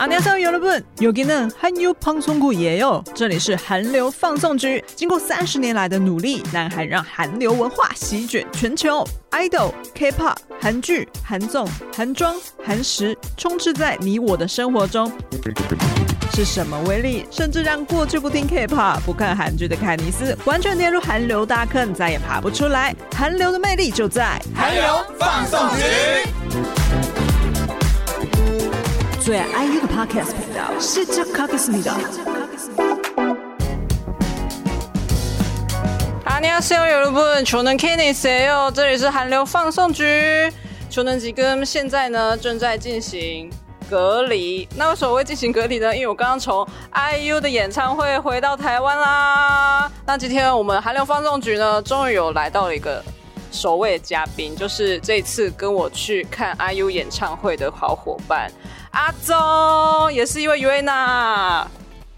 [0.00, 4.82] 안녕하세요，여러분，여기는韩流放送局也有，这里是韩流放送局。
[4.94, 12.34] 经过三十年来的努力，南韩让韩流文化席卷全球，idol、K-pop、韩剧、韩综、韩妆、
[12.64, 15.12] 韩食，充斥在你我的生活中。
[16.32, 22.94] 是什么威力，甚至让过去不听 K-pop、不看韩剧的凯尼斯，完全跌入韩流大坑，再也爬不出来？
[23.14, 24.84] 韩流的魅力就在韩流
[25.18, 25.82] 放送局。
[29.23, 31.93] 最爱 IU 的 Podcast 频道是这 Kakismida。
[36.25, 38.71] 哈尼亚西欧有路本，求能 Kenny 谁哦？
[38.73, 40.51] 这里是韩流放送局，
[40.89, 43.47] 求能几根现在呢正在进行
[43.87, 44.67] 隔离。
[44.75, 45.95] 那为什么会进行隔离呢？
[45.95, 49.91] 因为我刚刚从 IU 的演唱会回到台湾啦。
[50.03, 53.03] 那今天我们韩流放送局呢，终于有来到了一个。
[53.53, 58.49] 首位嘉宾就是这次跟我去看 IU 演唱会的好伙伴
[58.91, 61.65] 阿宗，也是一位 UAENA。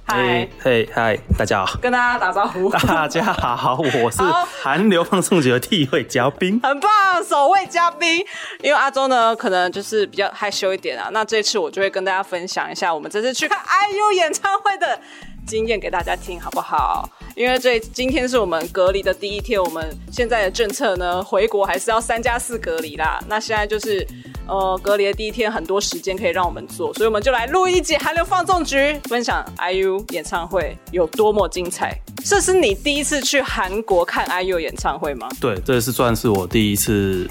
[0.06, 2.70] 嗨嘿嗨，大家好，跟大家打招呼。
[2.72, 4.22] 大家好，我是
[4.62, 6.90] 韩流放送局的第一位嘉宾，很棒，
[7.24, 8.26] 首位嘉宾。
[8.62, 11.10] 因为阿宗呢，可能就是比较害羞一点啊。
[11.12, 15.00] 那这次我就会跟大家分享一下我们这次去看 IU 演唱会的
[15.46, 17.08] 经验给大家听，好不好？
[17.36, 23.20] 因为这今天是我们隔离的第一天，我们现在的政策呢，回国还是要三加四隔离啦。
[23.28, 24.06] 那现在就是，
[24.48, 32.00] 呃，隔离的第一天，很多时间可以让我们做，所以我们就来录一集韩流放纵局，分享 IU 演唱会有多么精彩。
[32.24, 35.28] 这是你第一次去韩国看 IU 演唱会吗？
[35.42, 37.28] 对，这是算是我第一次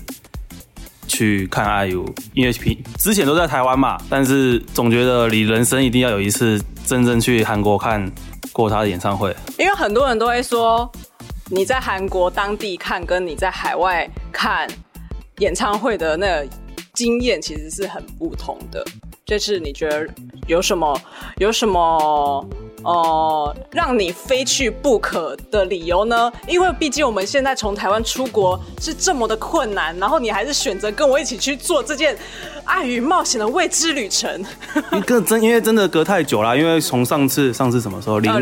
[1.07, 8.11] 去看 IU，因为平之前都在台湾嘛，但是总觉得你人生一定要有一次真正去韩国看。
[8.53, 10.91] 过他的演唱会，因为很多人都会说，
[11.51, 14.69] 你在韩国当地看，跟你在海外看
[15.39, 16.49] 演唱会的那个
[16.93, 18.85] 经验其实是很不同的。
[19.25, 20.07] 这次你觉得
[20.47, 21.01] 有什么
[21.39, 22.47] 有什么
[22.85, 26.33] 呃让你非去不可的理由呢？
[26.47, 32.17] 因为毕竟我们现在从台湾出国是这么的困难，然后你还是选择跟我一起去做这件
[32.65, 34.45] 爱与冒险的未知旅程。
[34.93, 38.19] 一个真因为真的隔太久了，因为从上次上次什么时候？
[38.19, 38.39] 林口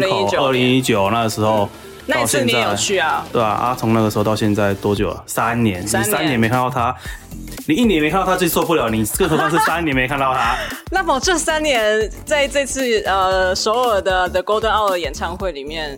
[0.46, 1.68] 二零一九那个时候。
[2.10, 3.24] 那一次你也有去啊？
[3.32, 5.22] 对啊，啊，从那个时候到现在多久了？
[5.26, 6.94] 三年，三年，你三年没看到他，
[7.66, 10.56] 你一年没看到他最受不了，你更何况是三年没看到他。
[10.90, 15.96] 那么这三年在这次呃首尔的 The Golden Hour 演唱会里面，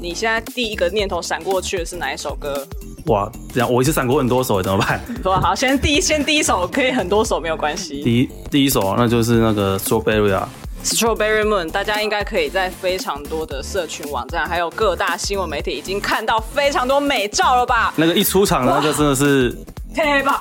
[0.00, 2.66] 你现在第一个念头闪过去的是哪一首歌？
[3.06, 5.00] 哇，这样我一次闪过很多首，怎么办？
[5.22, 8.02] 说好，先第一先第一首可以很多首没有关系。
[8.02, 10.48] 第一第一首那就是那个 Strawberry 啊。
[10.82, 17.92] Strawberry Moon，大家应该可以在非常多的社群网站，还有各大新闻媒体已经看到非常多美照了吧？
[17.96, 19.56] 那个一出场，那个真的是，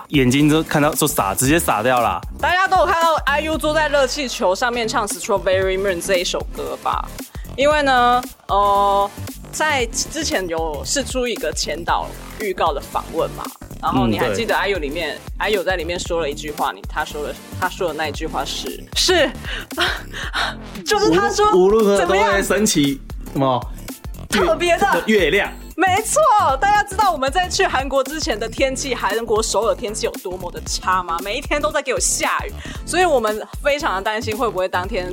[0.10, 2.22] 眼睛都看到就傻，直接傻掉了。
[2.40, 7.06] 大家都有看到 IU 坐在热气球上面唱 Strawberry Moon 这一首歌吧？
[7.58, 9.12] 因为呢，呃，
[9.52, 12.08] 在之前有试出一个前导
[12.42, 13.44] 预告的访问嘛。
[13.82, 19.32] 然后你还记得 IU 里面，IU 在里面说了一句话，你他说的他说的那一句话是是，
[20.86, 23.00] 就是他说无论如何都会升起
[23.32, 23.58] 什么
[24.30, 25.50] 特别的月亮。
[25.78, 26.22] 没错，
[26.60, 31.18] 大家知道我们在去韩国之前的天气，韩国首尔天气有多么的差吗？
[31.24, 32.52] 每一天都在给我下雨，
[32.86, 35.10] 所以我们非常的担心会不会当天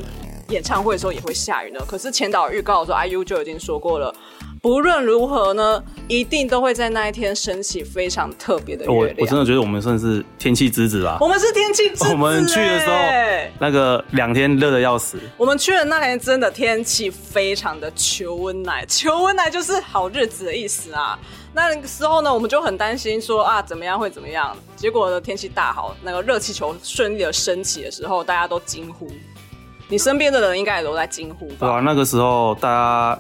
[0.48, 1.80] 演唱会的时候也会下雨呢？
[1.86, 4.14] 可是前导预告的时候，IU 就已经说过了。
[4.62, 9.14] 不论如何呢，一定都会在那一天升起非常特别的月亮。
[9.18, 11.18] 我我真的觉得我们算是天气之子吧。
[11.20, 12.08] 我们是天气之子。
[12.10, 12.94] 我们去的时候，
[13.60, 15.18] 那个两天热的要死。
[15.36, 21.16] 我们去的那天真的天气非常的求温奶，求温奶就是好日子的意思啊。
[21.52, 24.56] 那个时候呢，我们就很担心说啊，怎么样会怎么样？
[24.74, 29.08] 结果呢，天气大好，那个热气球顺利的升起的时候，大家都惊呼。
[29.88, 31.54] 你身边的人应该也都在惊呼吧？
[31.60, 33.18] 对啊，那个时候大家。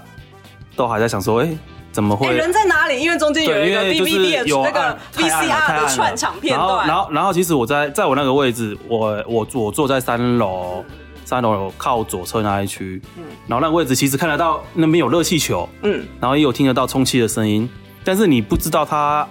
[0.76, 1.58] 都还在想说，哎、欸，
[1.90, 2.26] 怎么会？
[2.26, 3.00] 欸、人在哪里？
[3.00, 6.86] 因为中间有一个 DVD 的那个 VCR 的串场片段。
[6.86, 10.84] 然后，然后，其实我在在我那个位置，我我我坐在三楼，
[11.24, 13.00] 三楼靠左侧那一区。
[13.16, 13.24] 嗯。
[13.46, 15.66] 然后那个位置其实看得到那边有热气球。
[15.80, 16.06] 嗯。
[16.20, 17.66] 然后也有听得到充气的声音，
[18.04, 19.26] 但是你不知道他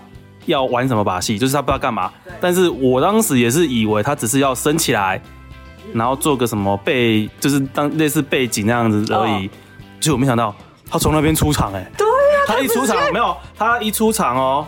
[0.47, 2.11] 要玩什么把戏，就是他不知道干嘛。
[2.23, 2.33] 对。
[2.41, 5.21] 但是我当时也是以为他只是要升起来，
[5.93, 9.49] 然后做个什么背，就是当类似背景那样子而已。
[9.99, 10.55] 结果没想到。
[10.87, 14.65] 他从那边出场，哎，对呀，他一出场没有，他一出场哦，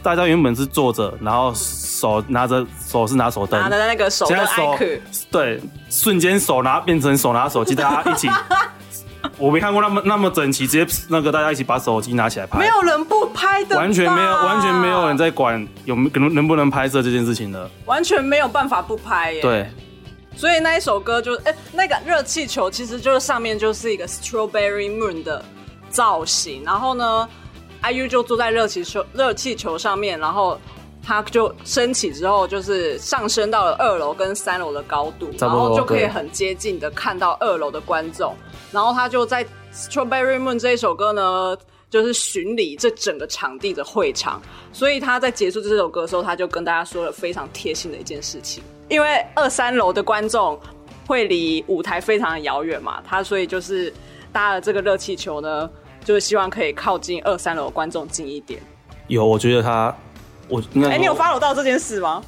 [0.00, 4.78] 大家原本是坐着，然后手拿着手是拿手灯，拿的那个手，现在手
[5.28, 5.60] 对，
[5.90, 8.28] 瞬间手拿变成手拿手机，大家一起，
[9.38, 19.68] 我没看过那么那么整齐，直接那个大家一起把手机拿起来拍，没有人不拍的，完全没有，完全没有人在管有能能不能拍摄这件事情的，完全没有办法不拍耶，对。
[20.36, 25.42] 所以那一首歌就哎、欸，那个热气球其实就是上面就是一个 Strawberry Moon 的
[25.88, 27.26] 造型，然后呢
[27.82, 30.60] ，IU 就坐在热气球热气球上面，然后
[31.02, 38.36] 它就升起之后，就是上升到了二楼跟三楼的高度，然后就可以很接近的看到二楼的观众，
[38.70, 39.42] 然后他就在
[39.72, 41.56] Strawberry Moon 这一首歌呢，
[41.88, 44.42] 就是巡礼这整个场地的会场，
[44.72, 48.62] 所以他在结束这首歌的时候，他就跟大家说了非常贴心的一件事情。
[48.88, 50.58] 因为二三楼的观众
[51.06, 53.92] 会离舞台非常的遥远嘛，他所以就是
[54.32, 55.68] 搭了这个热气球呢，
[56.04, 58.60] 就是希望可以靠近二三楼观众近一点。
[59.08, 59.94] 有，我觉得他，
[60.48, 62.22] 我应该，哎、欸，你有 follow 到这件事吗？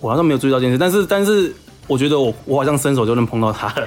[0.00, 1.54] 我好像没有注意到这件事，但是但是
[1.86, 3.86] 我觉得我我好像伸手就能碰到他了，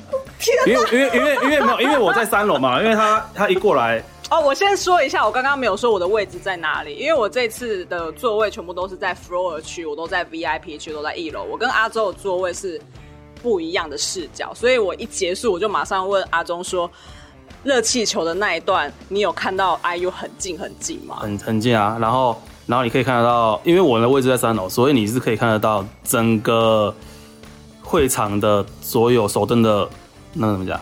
[0.66, 4.02] 因为因为因为因为没有，因为我在三楼嘛，因为他他一过来。
[4.32, 11.44] 哦，我先说一下，我刚刚没有说我的位置在哪里，因为我这次的座位全部都是在 floor 区，我都在 VIP 区，都在一楼。
[11.44, 12.80] 我跟阿周的座位是
[13.42, 16.90] 不一样的视角，所以我一结束我就马上问阿中说
[17.62, 26.94] ：“热气球的那一段，你有看到 IU 很近很近吗？”很很近啊，然后然后你可以看得到，因为我的位置在三楼，所以你是可以看得到整个
[27.82, 29.86] 会场的所有手灯的
[30.32, 30.80] 那怎么讲？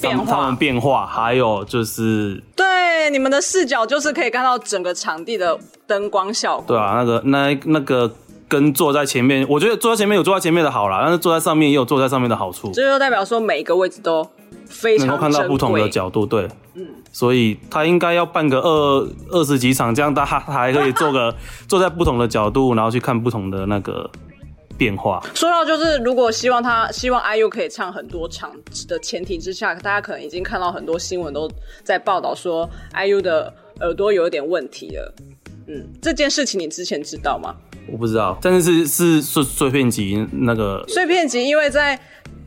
[0.00, 2.66] 变化，他们变化，还有就是对
[3.10, 6.64] 你们的视角，就是可以看到整个场地的灯光效果。
[6.68, 8.10] 对啊，那个那那个
[8.48, 12.70] 跟坐在前面，我觉得坐在前面有坐在前面的好啦，但是坐在上面也有坐在上面的好处。
[12.72, 14.26] 这就代表说每一个位置都
[14.66, 21.34] 非常能够看到不同的角度，对，嗯，所以他应该要办个二二十几场，这样大家还可以坐个
[21.68, 24.10] 坐在不同的角度，然后去看不同的那个。
[24.78, 25.22] 变化。
[25.34, 28.52] 说到就是，如果希望他希望 IU 可以唱很多场
[28.88, 31.50] 的前提之下，大家可能已经看到很多新闻都
[31.84, 35.14] 在报道说 IU 的耳朵有一点问题了。
[35.66, 37.54] 嗯，这件事情你之前知道吗？
[37.90, 41.98] 我不知道，但是是是碎碎片集那个碎片集，因为在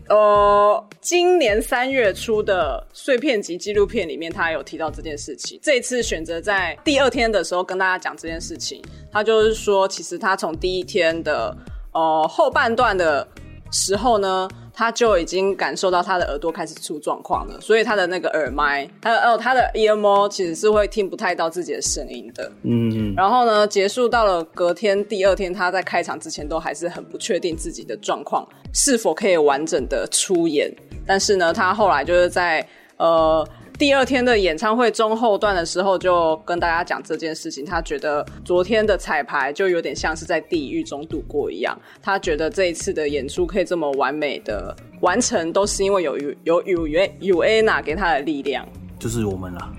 [0.10, 5.60] 呃今年三月初的碎片集纪录片里面，他有提到这件事情。
[5.62, 8.82] 这一次选择在第二天的时候跟大家讲这件事情，
[9.12, 11.56] 他就是说，其实他从第一天的。
[11.96, 13.28] 哦、呃，后半段的
[13.72, 22.52] 时候呢，他就已经感受到他的耳朵开始出状况了，所以他的那个耳麦，他的哦，他的 earmo 其实是会听不太到自己的声音的。
[22.64, 23.14] 嗯嗯。
[23.16, 30.72] 然后呢，结束到了隔天第二天，他在开场之前都还是很不确定自己的状况是否可以完整的出演，
[31.08, 32.68] 但是呢，他后来就是在
[32.98, 33.48] 呃。
[33.78, 37.66] 第二天的演唱会中后段的时候，就跟大家讲这件事情。
[37.66, 41.78] 他觉得昨天的彩排就有点像是在地狱中度过一样。
[42.02, 48.66] 他觉得这一次的演出可以这么完美的完成，都是因为有有有有有 Uaena 给他的力量。
[48.98, 49.74] 就是我们了，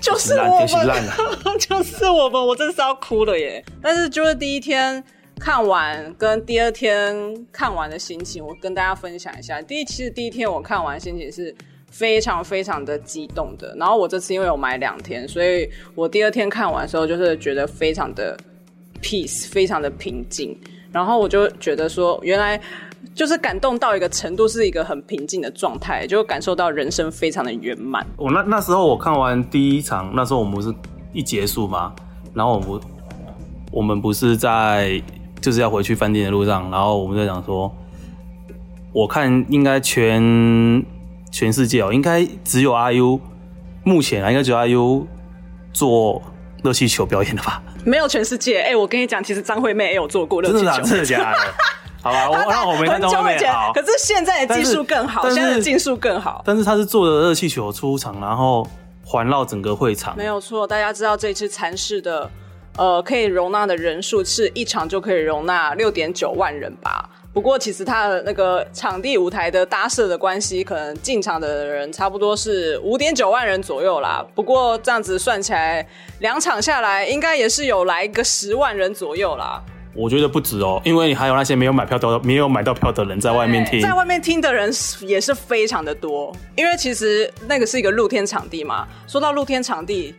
[0.00, 0.66] 就是我们，
[1.58, 3.64] 就是我们，我真是要哭了耶！
[3.80, 5.02] 但是就是第一天
[5.38, 7.14] 看完跟第二天
[7.52, 9.62] 看完的心情，我跟大家分享一下。
[9.62, 11.54] 第一其实第一天我看完心情是。
[11.90, 18.36] 非常非常的激动的，然后我这次因为有买两天，所以我第二天看完的时候就是觉得非常的
[19.02, 20.56] peace，非常的平静，
[20.92, 22.58] 然后我就觉得说，原来
[23.14, 28.06] 就是感动到一个程度，是一个很平静的状态，就感受到人生非常的圆满。
[28.16, 30.72] 我那那时候我看完第一场，那时候我们不是
[31.12, 31.92] 一结束吗？
[32.32, 32.80] 然后我们
[33.72, 35.02] 我们不是在
[35.40, 37.74] 就是要回去饭店的路上，然后我们在讲说，
[38.92, 40.82] 我看应该全。
[41.30, 43.20] 全世界哦，应该只有 IU，
[43.84, 45.06] 目前啊，应该只有 IU
[45.72, 46.22] 做
[46.62, 47.62] 热气球表演的吧？
[47.84, 51.38] 没有全世界，哎、欸，我跟你讲，其实张惠妹也有做过热气球，真的 真的假的？
[52.02, 53.72] 好吧，我让我没看张惠妹好。
[53.72, 56.42] 可是现在的技术更好，现在的技术更好。
[56.44, 58.66] 但是他是坐着热气球出场，然后
[59.04, 60.16] 环绕整个会场。
[60.16, 62.30] 没有错，大家知道这次蚕室的
[62.76, 67.08] 呃可以容纳的人数是一场就可以容纳六点九万人吧？
[67.32, 74.26] 不过，其实它的那个场地舞台的搭设的关系，可能进场的人差不多是五点九万人左右啦。
[74.34, 75.86] 不过这样子算起来，
[76.18, 79.62] 两场下来应该也是有来个十万人左右啦。
[79.94, 84.72] 我觉得不止哦，因为还有那些没有买票的、没有买到票的人在外面听，在外面听的人
[85.02, 86.34] 也是非常的多。
[86.56, 88.88] 因为其实那个是一个露天场地嘛。
[89.06, 90.12] 说到露天场地，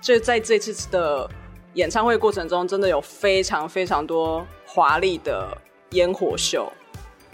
[0.00, 1.28] 就在这次的
[1.74, 5.48] 演唱会过程中，真的有非常非常多华丽的。
[5.92, 6.70] 烟火秀，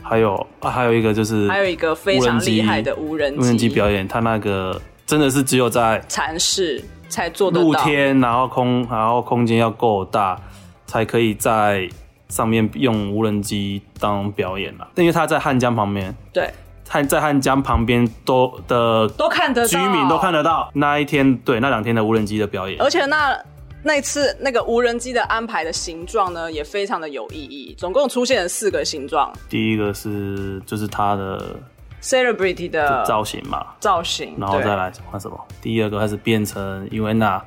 [0.02, 3.68] 还有啊，还有一个就是，还有一个非常厉害的无人机无人机。
[3.68, 10.38] 表演，它那个真的是只有在蚕室才做得到，露天，然后空，然后空间要够大，
[10.86, 11.88] 才可以在
[12.28, 14.88] 上面用无人机当表演了。
[14.96, 16.50] 因为它在汉江旁边，对，
[16.88, 23.38] 汉在汉江旁边都的都看得到，居民都看得到那一天，对，那两天的无人机的表演，而且那。
[23.82, 27.75] 那次那个无人机的安排的形状呢，也非常的有意义。
[27.78, 29.32] 总共出现了四个形状。
[29.49, 31.56] 第一个是就是它的
[32.02, 35.38] celebrity 的造型嘛，造型，然后再来换什么？
[35.62, 37.42] 第二个开始变成的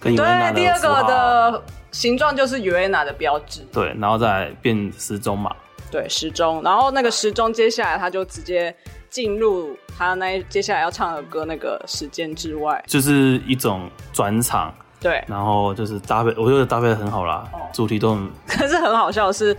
[0.00, 0.14] 对，
[0.54, 1.62] 第二个的
[1.92, 3.60] 形状就是 UNA 的标志。
[3.72, 5.54] 对，然后再变时钟嘛。
[5.90, 6.60] 对，时钟。
[6.64, 8.74] 然后那个时钟接下来他就直接
[9.08, 14.74] 进入他那接下来要唱的歌那个时间之外，就是一种转场。
[15.06, 18.28] 对，然后就是搭配，我觉得搭配的很好啦，哦、主题都很。
[18.48, 19.56] 可是很好笑的是，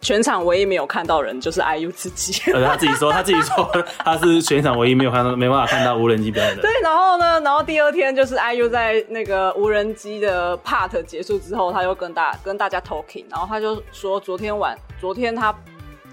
[0.00, 2.52] 全场唯一没有看到人就是 IU 自己。
[2.52, 3.68] 而 且他自己说，他自己说
[4.04, 6.62] 他是全场唯一没有看到，没办法看到无人机表演的。
[6.62, 15.52] 对，然后呢，然后第二天就是 IU 在那个无人机的 part 结束之后，他又跟大跟大家 talking，然后他就说，昨天晚，昨天他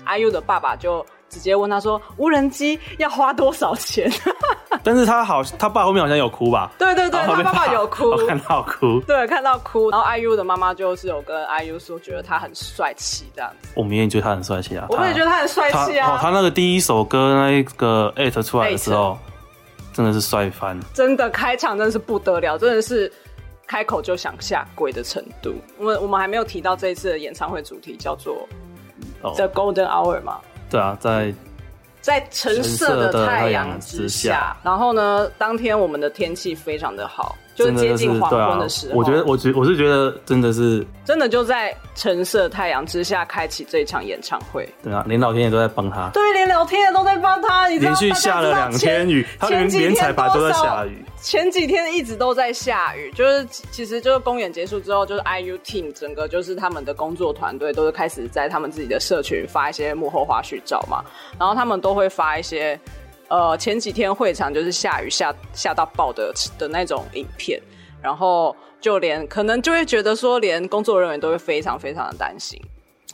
[0.07, 1.05] IU 的爸爸就。
[1.31, 4.11] 直接问他说：“无人机要花多少钱？”
[4.83, 6.71] 但是他好，他爸后面好像有哭吧？
[6.77, 9.89] 对对对，他爸爸有哭，看到哭，对，看到哭。
[9.89, 13.69] 然后 IU 的妈妈就是有跟 IU 说，觉得他很帅气这样子。
[13.75, 16.17] 我明也觉得他很帅气啊，我们也觉得他很帅气啊。
[16.21, 19.17] 他那个第一首歌那一个 eight 出来的时候，
[19.93, 23.11] 真的是帅翻，真的开场真的是不得了，真的是
[23.67, 25.53] 开口就想下跪的程度。
[25.77, 28.47] 我们我们还没有提到这一次的演唱会主题叫做
[29.21, 30.39] The Golden Hour 嘛？
[30.71, 31.31] 对啊，在
[32.01, 37.35] 在橙色的太阳之下，然后呢，当天我们的天气非常的好。
[37.53, 44.67] 就接近黄昏的时候，我觉得，我觉我是觉得，真的是真的就在橙色太阳之下开启这一场演唱会。
[44.81, 46.09] 对啊，连老天爷都在帮他。
[46.13, 47.67] 对，连老天爷都在帮他。
[47.67, 51.03] 你连续下了两天雨，他连连彩排都在下雨。
[51.21, 61.03] 前几天一直都在下雨，就是其实就是公演结束之后，就是 IU team 整个就是他们的工作团队都是开始在他们自己的社群发一些幕后花絮照嘛，
[61.37, 62.79] 然后他们都会发一些。
[63.31, 67.61] 呃，前几天会场就是下雨下下到爆的的那种影片，
[68.01, 72.61] 然后就连可能就会觉得说，连工作人员都会非常非常的担心，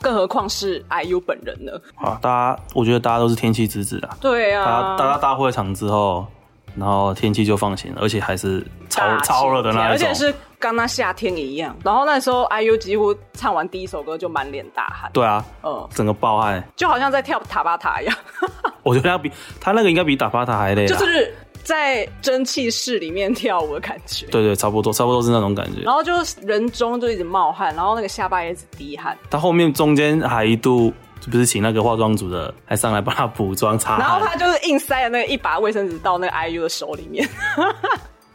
[0.02, 1.72] 更何况是 IU 本人呢？
[1.94, 4.18] 啊，大家，我觉得大家都是天气之子啊。
[4.20, 6.26] 对啊，大家大会场之后，
[6.74, 10.34] 然后天气就放晴了，而且还是超超热的那一种，而且是。
[10.60, 15.08] 跟那夏天一样，然后那时候 IU 几乎唱完第一首歌就满脸大汗。
[15.12, 18.16] 对啊，嗯，整个爆汗，就好像在跳塔巴塔一样。
[18.88, 19.30] 我觉得要比
[19.60, 24.26] 他那个应该比打巴塔还累，就是在蒸汽室里面跳舞的感觉。
[24.26, 25.82] 对对，差不多，差不多是那种感觉。
[25.82, 29.16] 然后就是人中就一直冒汗，然后那个下巴也一直滴汗。
[29.28, 37.28] 他后面中间还一度就不是请那个化妆组的还上来帮他补妆擦，然后他就是硬塞了那个一把卫生纸到那个 IU 的手里面。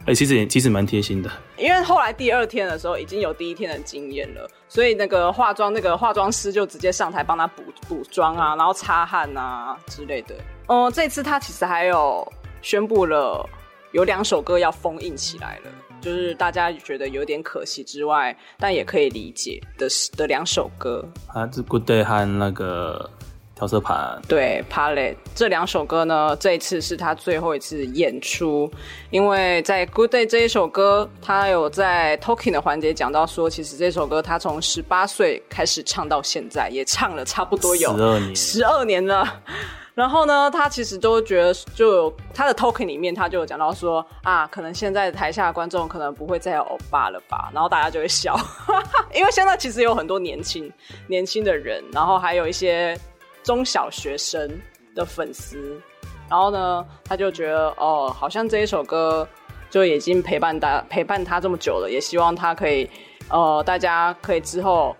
[0.04, 10.34] 哎、欸，其实也其实蛮贴心的，因为后来第二天的时候已经有第一天的经验了，所以那个化妆那个化妆师就直接上台帮他补补妆啊，然后擦汗啊之类的。
[10.66, 12.30] 哦、嗯，这次他其实还有
[12.60, 13.48] 宣布了
[13.92, 15.70] 有两首歌要封印起来了，
[16.02, 23.08] 就是大家觉得有点可惜之外，但也可以理解的的两首歌啊，是 Good Day 和那个。
[23.54, 28.70] 调色盘对 Palette 这两首歌呢，这一次是他最后一次演出，
[29.10, 39.24] 因为在 Good Day 这一首歌，他有在 Talking 的环节讲到说，其实这首歌他从十八岁开始唱到现在，也唱了差不多有十二年，十二年了。
[39.94, 48.36] 然后呢，他其实都觉得，就有他的 Talking 里面，他就有讲到说啊，可能现在台下的观众可能不会再有欧巴了吧，然后大家就会笑，
[49.14, 50.68] 因为现在其实有很多年轻
[51.06, 52.98] 年轻的人，然后还有一些。
[53.44, 54.50] 中小学生
[54.96, 55.80] 的粉丝，
[56.28, 59.28] 然后呢，他就觉得哦，好像这一首歌
[59.70, 62.90] 就已经陪伴大陪伴他这么久了，也希望他可以，
[63.28, 64.96] 呃，大家可以之后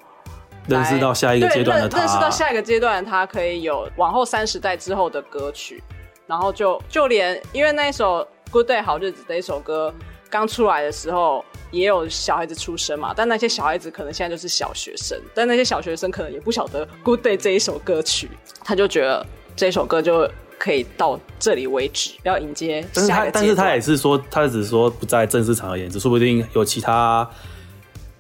[0.68, 5.82] 认识到下一个阶段的他，认识到下一个阶段，他可以有往后三十代之后的歌曲，
[6.26, 9.92] 然后就就连因为那一首《Good Day 好日子》的一首歌
[10.34, 11.44] 刚出来的时候。
[11.70, 18.30] 也有小孩子出生嘛，但那些小孩子可能现在就是小学生，但那些小学生可能也不晓得《Good Day》这一首歌曲，
[18.62, 19.26] 他就觉得
[19.56, 22.86] 这首歌就可以到这里为止，要迎接。
[22.94, 27.28] 但是他，但是他也是说，他只是说不在正式场合演出，说不定有其他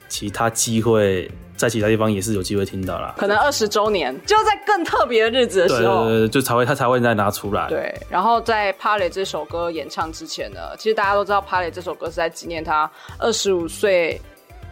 [0.08, 1.30] 其他机会。
[1.56, 7.68] 在其他地方也是有机会听到啦，可能二十周年就在更特别的日子的时候，对对对，就才会他才会再拿出来。
[7.68, 14.20] 对，然后在《Palette》这首歌演唱之前呢，其实大家都知道，《Palette》这首歌是在纪念他二十五岁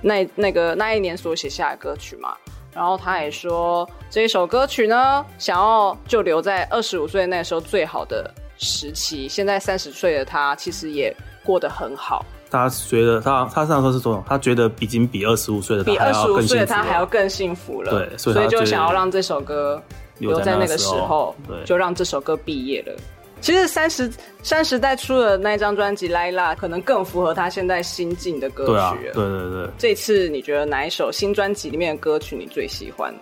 [0.01, 2.37] 那那个那一年所写下的歌曲嘛。
[2.75, 9.29] 然后他也说，这一首歌曲呢，想要就留在二十五岁那时候最好的时期。
[9.29, 12.25] 现在三十岁的他，其实也过得很好。
[12.52, 17.90] 他觉得他他上说是说，他觉得已经比二十五岁的他还要更幸福了，比二十五岁的他还要更幸福了。
[17.90, 19.82] 对，所以，所以就想要让这首歌
[20.18, 22.92] 留在那个时候，对，就让这首歌毕业了。
[23.40, 24.09] 其实三十
[24.42, 28.73] 三十代出的那张专辑《Light Up》可能更符合他现在心境的歌曲。
[28.73, 29.68] 对啊，对对对。
[29.76, 33.12] 这次你觉得哪一首新专辑里面的歌曲你最喜欢？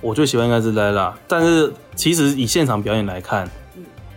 [0.00, 3.50] 我最喜欢应该是《Light Up》，但是其实以现场表演来看，嗯、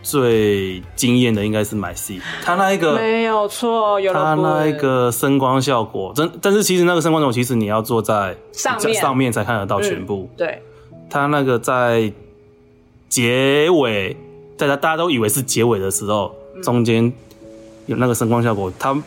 [0.10, 2.20] 最惊艳的应该是《My Seat》。
[2.42, 10.30] 他那一个没有错，有他那一个声光效果真，但是其实那个声光效果其实你要坐在上面上面才看得到全部。
[10.32, 10.62] 嗯、对，
[11.10, 12.12] 他那个在
[13.10, 14.16] 结尾。
[14.60, 16.34] 大家大家都以为是结尾的时候，
[16.64, 17.14] 中间
[17.86, 18.98] 有那个声光效果，它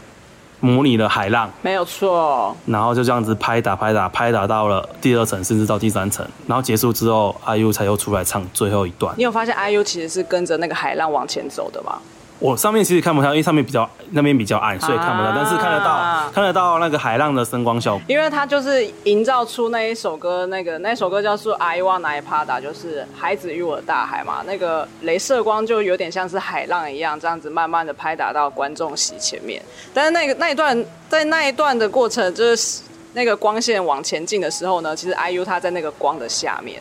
[0.61, 2.55] 模拟了海浪，没有错。
[2.67, 9.15] 然后就这样子拍打拍打拍打到了第二层，甚至到第三层，然后结束之后，IU 才又出来唱最后一段。
[9.17, 11.99] 你有发现 IU 其实是跟着那个海浪往前走的吗？
[12.41, 15.29] 我上面其实看不到，因为上面比较那边比较暗，所以看不到。
[15.29, 18.03] 啊、但是看得到，看得到那个海浪的声光效果。
[18.09, 24.43] 因为它就是营造出那一首歌，那个那首歌叫做《I Wanna Pada》，就是孩子与我的大海嘛。
[24.47, 29.63] 那个镭射光就有点像是海浪一样，这样子慢慢的拍打到观众席前面。
[29.93, 32.81] 但是那个那一段在那一段的过程，就是
[33.13, 36.81] 那个光线往前进的时候呢，其实 IU 他在那个光的下面。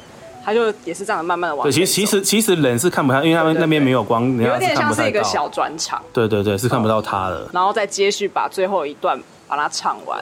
[0.50, 1.64] 他就也是这样慢慢的往。
[1.64, 6.02] 对，其实其实其实人是看不到，因为他们那边没有光，有点像是一个小转场。
[6.12, 7.48] 对对对，是看不到他的。
[7.54, 10.20] 然后再接续把最后一段把它唱完，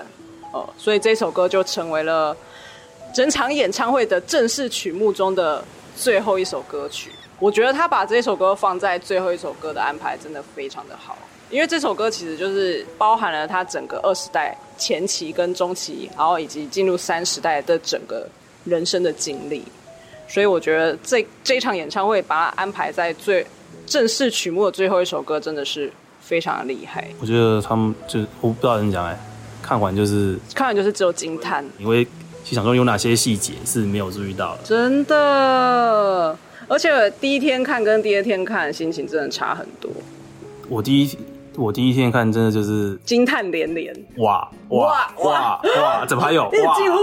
[0.51, 2.35] 哦，所以这首歌就成为了
[3.15, 5.63] 整场演唱会的正式曲目中的
[5.95, 7.09] 最后一首歌曲。
[7.39, 11.17] 我觉得他把这首歌放在最后一首歌的安排真的非常的好，
[11.49, 18.27] 因为这首歌其实就是包含了他整个二十代前期跟中期，然后以及进入三十代的整个
[18.65, 19.63] 人生的经历。
[20.27, 23.45] 所以我觉得这这一场演唱会把它安排在最
[23.85, 27.07] 正式曲目的最后一首歌，真的是非常的厉害。
[27.19, 29.17] 我觉得他们就我不知道怎么讲哎，
[29.61, 32.05] 看完就是看完就是只有惊叹，因为
[32.43, 34.63] 其实想说有哪些细节是没有注意到的。
[34.63, 39.89] 真的，而且第一天看跟第二天看心情真的差很多。
[40.67, 41.17] 我第一。
[41.57, 46.05] 我第一天看，真的就是惊叹连连，哇哇哇哇！
[46.05, 46.75] 怎么还有 哇？
[46.77, 46.95] 几乎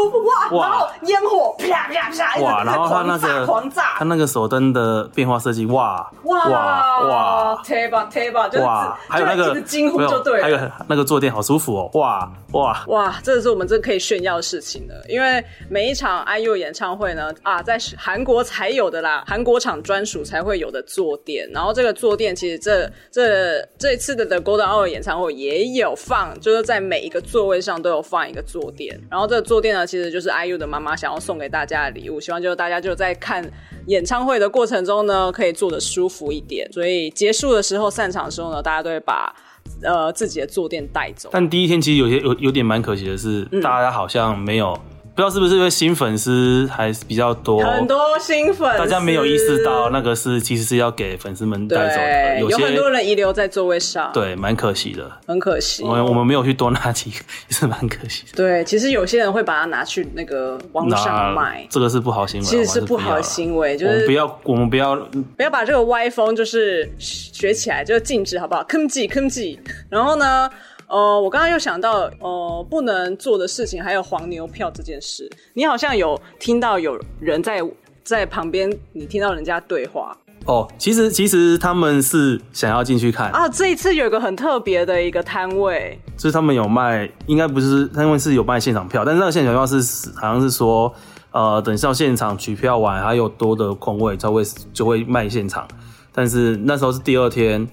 [0.50, 0.68] 哇！
[0.68, 2.40] 然后烟火啪啪啪！
[2.40, 2.62] 哇！
[2.64, 7.62] 然后他那个狂炸，他那个手灯的变化设计，哇哇哇！
[7.64, 8.96] 贴吧贴吧，哇！
[9.08, 13.20] 还有那个惊呼就对，还有那个坐垫好舒服哦，哇哇哇！
[13.22, 21.50] 这是我们这可以炫耀的事情了，因为每一场 IU 演唱会呢，啊，在韩国才有的啦，韩国场专属才会有的坐垫。
[21.50, 24.40] 然后这个坐垫其实这这这一次的的。
[24.44, 33.42] Golden Hour 演唱会也有放，就是在每一个座位上都有放一个坐垫，然后这个坐垫呢，其实就是 IU 的妈妈想要送给大家的礼物，希望就是大家就在看
[33.86, 36.70] 演唱会的过程中呢，可以坐得舒服一点。
[36.74, 39.34] 所以结束的时候，散场的时候呢，大家都会把
[39.82, 41.28] 呃自己的坐垫带走。
[41.32, 44.78] 但第一天其实有些有有点蛮可惜的是，嗯、大家好像没有。
[45.14, 55.84] 不知道是不是因为新粉丝还是比较多，很多新粉丝，大家没有意识到那个是其实是要给粉丝们带走的，有，有很多人遗留在座位上，对，蛮可惜的，很可惜。
[55.84, 58.32] 我们我们没有去多拿几个， 也是蛮可惜的。
[58.34, 64.96] 对，其实有些人会把它拿去那个网上卖，这个是不好行为，其实是不好的行为，就是不要，我们不要
[65.36, 68.64] 不要把这个歪风就是学起来，就禁止好不好？
[68.64, 70.50] 坑记坑记，然后呢？
[70.86, 75.30] 呃，我刚刚又想到，呃，不能做的事情还有黄牛票这件事。
[75.54, 77.62] 你好像有听到有人在
[78.02, 80.16] 在旁边，你听到人家对话。
[80.44, 83.48] 哦，其实其实他们是想要进去看啊。
[83.48, 90.94] 这一次有一个很特别的一个摊位，就是他们有卖，应该不是他们是有卖现场票，但是那个现场票是好像是说，
[91.32, 94.42] 呃，等到现场取票完还有多的空位才会
[94.74, 95.66] 就会卖现场。
[96.12, 97.66] 但是那时候是第二天，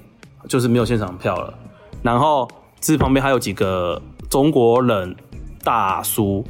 [0.48, 1.54] 就是没有现场票了，
[2.02, 2.50] 然后。
[2.82, 5.16] 这旁边还有几个中国人
[5.64, 6.44] 大叔，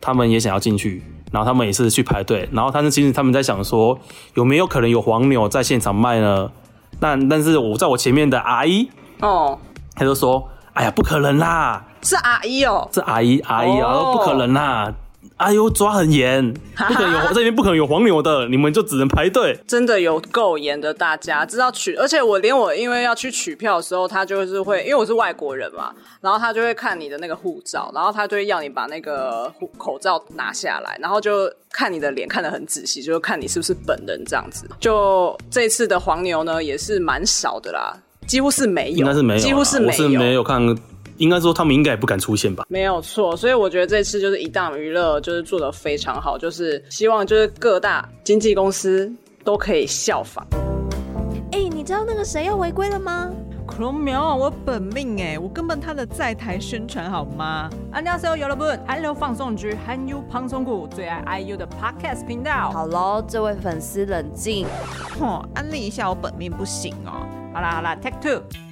[0.00, 3.98] 他们也想要进去，然后他们也是去排队，然后他们其实他们在想说，
[4.34, 6.50] 有没有可能有黄牛在现场卖呢？
[6.98, 8.88] 但但是我在我前面的阿姨
[9.20, 9.58] 哦，
[9.94, 14.90] 他就说，哎呀，不可能啦，是阿姨哦，是阿姨阿姨啊，哦、不可能啦。
[15.36, 16.54] 哎呦，抓很严，
[16.88, 19.58] 不可能有 这边不可能有黄牛的，你们就只能排队。
[19.66, 34.66] 真的有够严的，大家知道取，而且我连我因为要去取票的时候，他就是会，因为我是外国人嘛，然后他就会看你的那个护照，然后他就会要你把那个口罩拿下来，然后就看你的脸，看得很仔细，就是看你是不是本人这样子。
[34.80, 37.94] 就这次的黄牛呢，也是蛮少的啦，
[38.26, 40.76] 几乎是没有，应该是没有，几乎是没有，我是没有看。
[41.17, 42.65] 应该说他们应该也不敢出现吧？
[42.67, 49.11] 没有错，所以我觉得这次就是一档娱乐，就是做得非常好，就是希望就是各大经纪公司
[49.43, 50.45] 都可以效仿。
[51.51, 53.29] 哎、欸，你知道那个谁要违规了吗？
[53.67, 57.69] 克隆苗，我本命哎，我根本他的在台宣传好吗？
[57.93, 62.71] 안녕하세요 여러분，韩流放送局韩流放送局最爱 IU 的 Podcast 频道。
[62.71, 64.65] 好喽，这位粉丝冷静。
[65.19, 67.27] 哼，安利一下我本命不行哦。
[67.53, 68.64] 好啦好啦，Take two。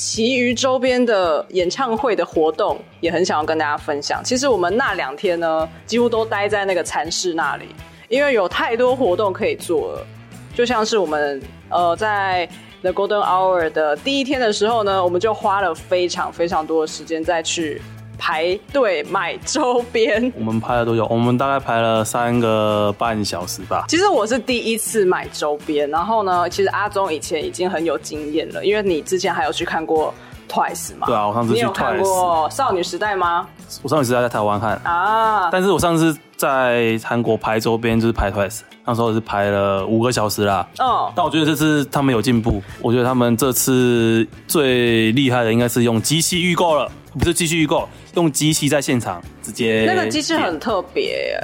[0.00, 4.24] 其余周边的演唱会的活动也很想要跟大家分享。
[4.24, 7.66] 其实我们那两天呢，几乎都待在那个餐室那里，
[8.08, 10.06] 因为有太多活动可以做了。
[10.54, 12.48] 就像是我们呃在
[12.80, 17.82] The Golden Hour 的第一天的时候呢，我们就花了非常非常多的时间再去。
[18.20, 21.06] 排队买周边，我们排了多久？
[21.06, 23.86] 我们大概排了三个半小时吧。
[23.88, 30.12] 其实我是第一次买周边，然后呢，其实阿忠以前已经很有经验了，因为你之前还有去看过
[30.50, 31.06] Twice 嘛？
[31.06, 31.62] 对啊，我上次去 Twice。
[31.62, 33.46] 你有看过少女时代吗？
[33.82, 40.66] 我上女时代在台湾看啊，但是我上次在韩国排周边就是排 Twice，那时候是排了五个小时啦。
[40.78, 47.88] 哦，但我觉得这次他们有进步，我觉得他们这次最厉害的应该是用机器预购了，不是机器预购。
[48.14, 51.40] 用机器在现场直接，那个机器很特别，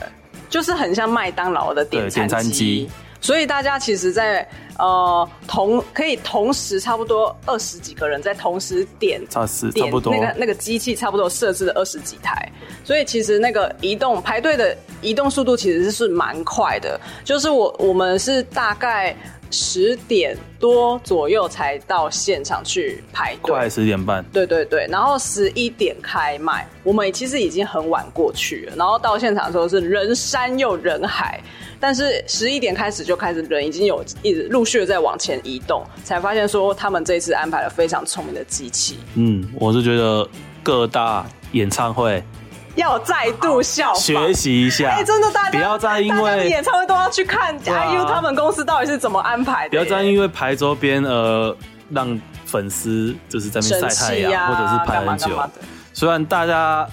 [0.50, 2.90] 就是很像麦当劳的点餐机，
[3.20, 4.44] 所以大家其实，在
[4.78, 9.46] 呃同可以同时差不多二十几个人在同时点，差
[9.90, 12.50] 不多那个那个机器差不多设置了二十几台，
[12.84, 19.16] 所以其实那个移动排队的移动速度其实是蛮快的，就是我我们是大概。
[19.50, 24.24] 十点多左右才到现场去排队，快十点半。
[24.32, 28.76] 对对对，然后十一点开卖，我们其实已经很晚过去了。
[28.76, 31.40] 然后到现场的时候是人山又人海，
[31.78, 38.98] 但是十一点开始就开始人已经有一直陆续的在往前移动，才发现说他们这次安排了非常聪明的机器。
[39.14, 40.28] 嗯，我是觉得
[40.62, 42.22] 各大演唱会。
[42.76, 44.90] 要再度效仿，学习一下。
[44.90, 49.70] 哎、欸，真的，大家不要再因为演唱会都要去看 IU 他们公司到底是怎么安排的。
[49.70, 51.56] 不要再因为排周边呃
[51.90, 55.50] 让粉丝就是在那边晒太阳，啊、或者是排很久。
[55.92, 56.86] 虽然大家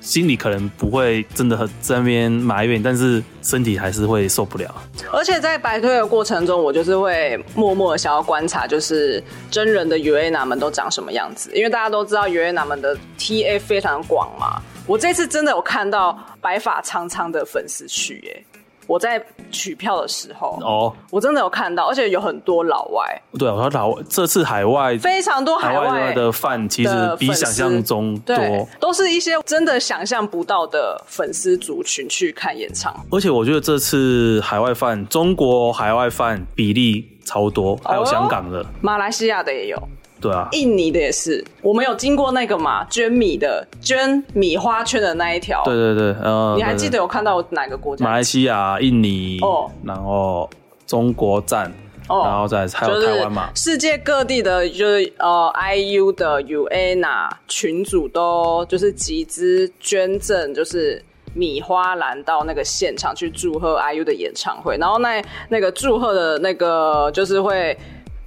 [0.00, 4.72] 心里可能不会真的很在那边埋怨，但是身体还是会受不了。
[5.12, 14.62] 而且在白推的过程中，我就是会默默的想要观察，就是真人的 UAENA 们都长什么样子，因为大家都知道 UAENA 们的 TA 非常广嘛。
[14.88, 18.44] 我这次真的有看到白发苍苍的粉丝去耶！
[18.86, 19.22] 我在
[19.52, 23.04] 取票的时候哦，我真的有看到，而且有很多老外。
[23.38, 28.34] 对，我说老这次海外非常多海外的饭，其实比想象中多，
[28.80, 32.98] 都是一些真的想象不到的粉丝族群去看演唱。
[33.10, 39.78] 而且我觉得这次海外饭，中国海外饭比例超多，还有香港的、马来西亚的也有。
[40.20, 45.62] 对啊，印尼的也是，我们有经过那个嘛，捐米的，捐米花圈的那一条。
[45.64, 48.04] 对对对，呃，你还记得有看到哪个国家？
[48.04, 50.50] 马来西亚、印尼，哦，然后
[50.86, 51.72] 中国站，
[52.08, 53.50] 哦，然后再还有台湾嘛。
[53.54, 61.00] 世界各地的，就是呃，IU 的 UAENA 群组都就是集资捐赠，就是
[61.32, 67.78] 米花篮到那个现场去祝贺 IU 的演唱会，然后那那个祝贺的那个就是会。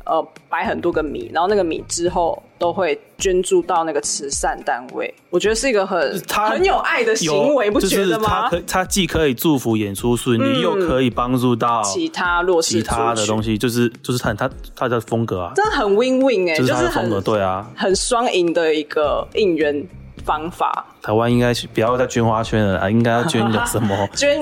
[0.05, 5.13] 呃，摆很多个米，然后那个米之后都会捐助到那个慈善单位。
[5.29, 8.27] 我觉得是一个很很有爱的行为，不觉得吗？
[8.27, 19.87] 他可他既可以祝福演出顺利，嗯、又可以帮助到其他弱势其他的东西，就是就是他他他的风格啊，真的很 win win 哎、欸，就是他的风格，对啊，很双赢的一个应援
[20.25, 24.39] 方法，台湾应该不要再捐花圈了啊，应该要捐个什么 捐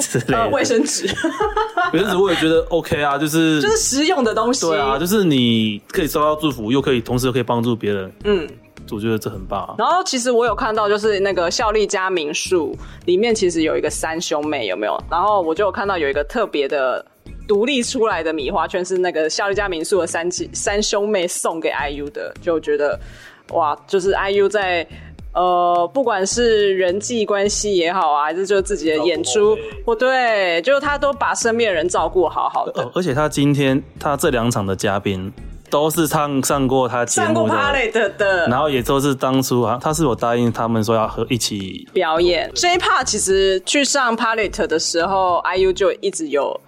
[0.51, 1.07] 卫生纸。
[1.93, 4.65] 卫生纸我也觉得 OK 啊，就是就是实用的东西。
[4.67, 8.11] 对啊，就是你可以收到祝福，又可以同时又可以帮助别人。
[8.25, 8.47] 嗯，
[8.91, 9.75] 我觉得这很棒啊。
[9.77, 15.01] 然后其实我有看到，就是那个效力家民宿里面其实有一个三兄妹，有没有？
[15.09, 17.03] 然后我就有看到有一个特别的
[17.47, 22.99] 独立出来的米花圈，是那个效力家民宿的三三兄妹送给 IU 的，就觉得
[23.53, 24.87] 哇，就是 IU 在。
[25.33, 32.89] 呃，不管是人际关系也好啊，还是就自己的演出，不对，就是他都把身边的人照顾好好的。
[32.95, 35.31] 而且他今天他这两场的嘉宾
[35.69, 42.51] 都是唱上过他节目的，上过 Palette 的，然后也都是当初啊，他是有答应他们说要和一起表演。
[42.55, 46.59] J.Park 其实去上 Palette 的时候，IU 就一直有。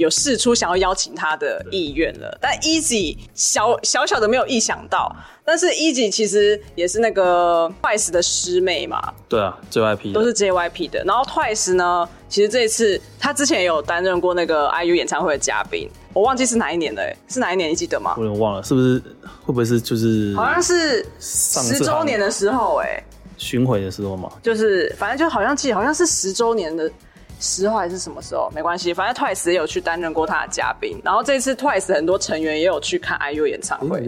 [0.00, 11.04] 有试出想要邀请他的意愿了，但 Easy 小小小的没有意想到，但是 Easy 其实也是那个 Twice 的师妹嘛，对啊，JYP 都是 JYP 的。
[11.04, 18.14] 然后 Twice 呢，其实这一次他之前也有担任过那个 IU 演唱会的嘉宾，我忘记是哪一年的，是哪一年你记得吗？
[18.16, 18.98] 我有点忘了，是不是
[19.44, 23.04] 会不会是就是好像是十周年的时候哎，
[23.36, 26.90] 巡回的时候嘛，就是反正就好像记得好像是十周年的。
[27.40, 28.50] 十号还是什么时候？
[28.54, 31.00] 没关系，反正 Twice 也有去担任过他的嘉宾。
[31.02, 34.04] 然后这次 Twice 很多成员也有去看 IU 演唱会，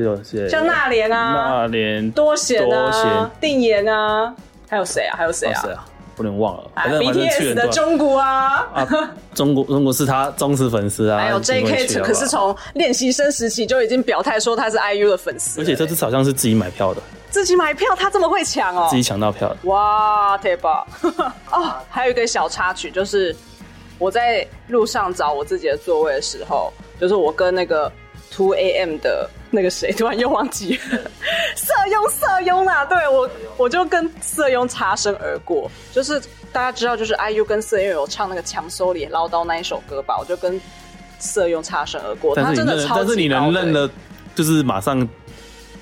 [0.48, 4.32] 像娜琏啊、娜琏、多贤啊、定妍啊，
[4.68, 5.16] 还有谁啊？
[5.16, 5.62] 还有谁啊？
[5.74, 8.86] 啊不能忘了，反正 BTS 的中国啊，啊，
[9.34, 11.18] 中国中国是他忠实粉丝啊。
[11.18, 17.00] 还有 JK，可是从练习生时期就已经表态说他是 IU 的粉丝，而且这次好像是自己买票的，
[17.32, 20.86] 自己买票，他这么会抢哦，自己抢到票的，哇，太棒！
[21.50, 23.34] 哦，还有一个小插曲，就是
[23.98, 27.90] 我在路上找我自己的座位的时候，就是我跟那个
[28.30, 29.28] Two AM 的。
[29.54, 30.98] 那个谁突然又忘记了，
[31.54, 36.18] 色庸色庸啦，对我我就跟色庸擦身而过，就是
[36.50, 40.58] 大家知道，就是 IU 跟色拥有唱那个强收里唠叨那一首歌吧，我就跟
[41.18, 42.34] 色拥擦身而过。
[42.34, 43.90] 他真的超但是你能认得，
[44.34, 45.06] 就是马上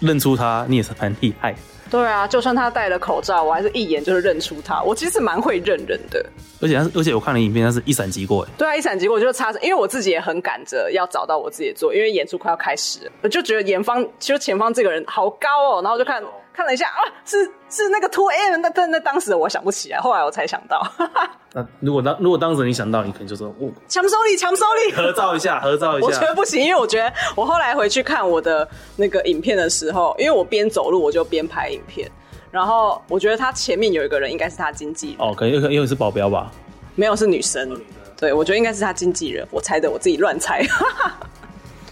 [0.00, 1.54] 认出他，你也是蛮厉害。
[1.90, 4.80] 对啊，就算他戴了口罩，我还是一眼就是认出他。
[4.82, 6.24] 我其实蛮会认人的，
[6.60, 8.46] 而且他是，而且我看了影片，他是一闪即过。
[8.56, 16.22] 对啊，一闪即过就差，因为我自己也很赶着要找到我自己的座，因为演出快要开始了，我就觉得前方，其实前方这个人好高哦，然后就看。
[16.60, 20.86] 看了一下啊，是是那个 Two AM，那但那当时我想不起来，后来我才想到。
[21.54, 26.06] 那如果当如果当时你想到，你可能就说哦，强手礼，抢手礼，合照一下，合照一下。
[26.06, 32.06] 我觉得不行，因为我觉得我后来回去看我的那个影片的时候，因为我边走路我就边拍影片，
[32.50, 36.52] 然后我觉得他前面有一个人应该是他经纪人哦，可能因为因为是保镖吧？
[36.94, 37.80] 没有，是女生。
[38.18, 40.62] 对，我觉得应该是他经纪人，我猜的，我自己乱猜。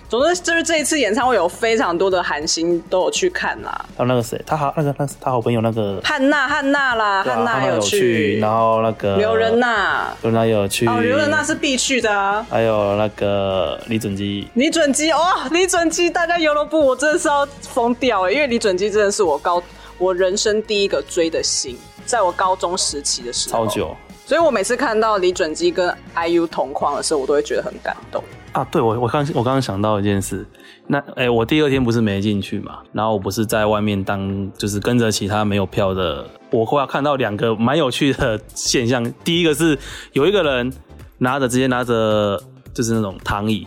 [0.08, 3.84] 总之就是这一次演唱会有非常多的韩星都有去看啦。
[3.94, 12.44] 还有那个谁，他好那个那他好朋友那个汉娜汉娜啦，汉娜有去，然后那个刘仁娜，刘仁娜有去哦，刘仁娜是必去的啊。
[12.48, 19.62] 还有那个李准基，李准基哦，李准基，大家游乐部我真的是要疯掉哎，因为李准基真的是我高
[19.98, 23.94] 我人生第一个追的星，在我高中时期的时候，超久，
[24.24, 28.24] 所以我每次看到李准基跟 IU 同框的时候，我都会觉得很感动。
[28.58, 30.44] 啊，对，我我刚我刚刚想到一件事，
[30.88, 39.12] 那哎、欸，我第二天不是没进去嘛，然后我不是在外面当，就是跟着其他没有票的，我后来看到两个蛮有趣的现象。
[39.22, 39.78] 第一个是
[40.12, 40.72] 有一个人
[41.18, 42.42] 拿着直接拿着
[42.74, 43.64] 就是那种躺椅，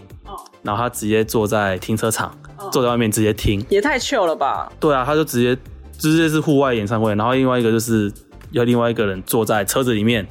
[0.61, 2.37] 然后他直接坐在停车场，
[2.69, 4.69] 坐在外面直接听，也太 chill 了吧？
[4.77, 5.57] 对啊，他就直接
[5.97, 8.11] 直接是户外演唱会，然后另外一个就是
[8.51, 10.27] 要另外一个人坐在车子里面。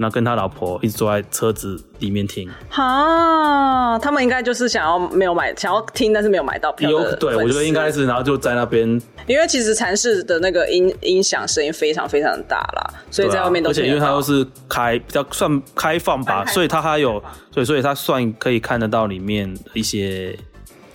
[0.00, 7.16] 那跟他老婆一直坐在车子里面听，哈，他们应该就是想要没有买，想要听，但是没有买到票有。
[7.16, 8.88] 对，我觉得应该是，然后就在那边。
[9.26, 13.72] 因为其实蚕室的那个音音响声音非常非常的大啦，所以在外面都、啊。
[13.72, 17.20] 而且因为它都是开比较算开放吧，所以它还有，
[17.52, 20.38] 所以所以它算可以看得到里面一些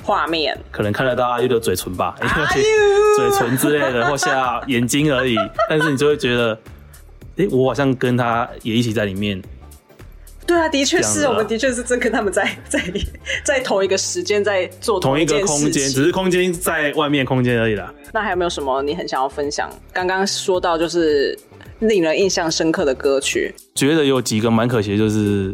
[0.02, 2.32] 画面，可能看得到阿 U 的嘴唇吧，因为
[3.18, 5.36] 嘴唇之类的，或下眼睛而已，
[5.70, 6.58] 但是你就会觉得。
[7.38, 9.42] 哎、欸，我好像跟他也一起在里面。
[10.46, 12.84] 对啊，的确是我们的确是真跟他们在在
[13.46, 17.94] 在同一个时间在做同一，同一个空间，只是空间在外面空间而已啦。
[18.12, 19.70] 那还有没有什么你很想要分享？
[19.94, 21.38] 刚刚说到就是
[21.80, 25.54] 令人印象深刻的歌曲，觉得有几个蛮可惜，就是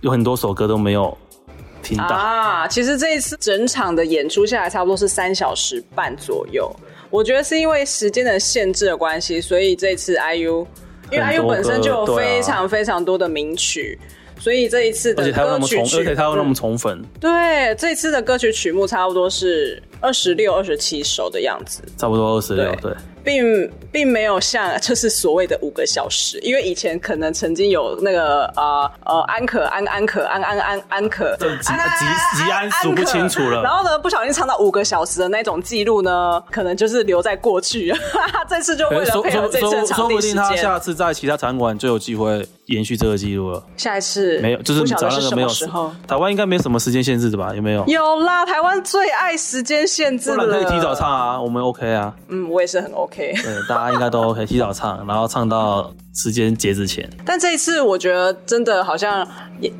[0.00, 1.16] 有很多首歌都没有
[1.80, 2.66] 听到啊。
[2.66, 6.68] 其实这一次整场的演出下来，差不多是三小时半左右。
[7.10, 10.66] 我觉得是因为时间的限制的关系，所以这次 IU，
[11.10, 22.92] 因为 IU 本身就有非常非常多的名曲，啊、所以这一次的歌曲曲，而且他又那么宠粉，对，这次的歌曲曲目差不多是二十六、二十七首的样子，差不多二十六，对。
[23.24, 37.92] 并并没有像就是所谓的五个小时，因为以前可能曾经有那个呃呃安可安安可安安安安可吉吉吉安数不清楚了，然后呢不小心唱到五个小时的那种记录呢，可能就是留在过去。
[38.48, 43.62] 这次就为了配合这次的场地时间，说不定他下次在其他场馆就有机会延续这个记录了。
[43.76, 47.52] 下一次没有，就是你找那个没有时候，台湾应该没什么时间限制的吧？
[47.54, 47.84] 有没有？
[47.86, 52.12] 有啦，台湾最爱时间限制了，可以提早唱啊，我们 OK 啊。
[52.28, 53.10] 嗯，我也是很 OK。
[53.20, 53.90] 对，大家。
[53.92, 57.08] 应该都可以提早唱，然后唱到时间截止前。
[57.26, 59.26] 但这一次我觉得真的好像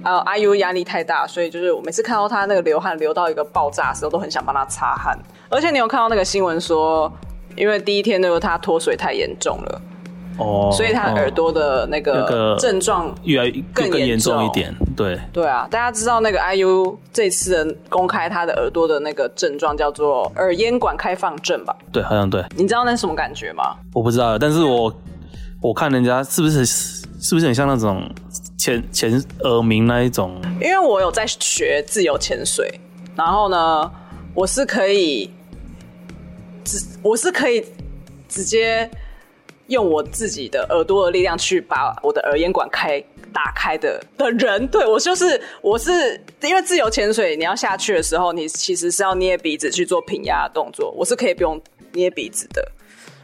[0.03, 5.17] 呃，IU 压力太大，所以就是我每次看到他那个流汗流到一个爆炸的时候，都很想帮他擦汗。
[5.49, 7.11] 而且你有看到那个新闻说，
[7.57, 9.81] 因为第一天那个他脱水太严重了，
[10.41, 14.75] 哦，所以他耳朵的那个症状越来更严重一点。
[14.97, 21.77] 对对啊，大家知道那个 IU 这次的公开他的耳朵的那个症状叫做耳咽管开放症吧？
[21.93, 22.45] 对，好像对。
[22.57, 23.77] 你知道那是什么感觉吗？
[23.95, 24.93] 我不知道，但是我
[25.61, 28.03] 我看人家是不是是不是很像那种
[28.59, 30.41] 潜潜耳鸣那一种？
[30.61, 32.81] 因为我有在学自由潜水，
[33.15, 33.91] 然后呢，
[34.35, 35.31] 我是可以
[36.65, 37.65] 直我是可以
[38.29, 38.91] 直接
[39.71, 43.03] 用我自己的耳朵的力量去把我的耳咽管开。
[43.33, 44.67] 打开的的人。
[44.67, 50.93] 对，我就是我是因为自由潜水，你要下去的时候，你其实是要捏鼻子去做平压的动作。
[50.97, 52.73] 我是可以不用捏鼻子的，